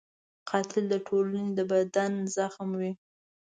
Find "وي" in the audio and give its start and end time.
2.79-2.91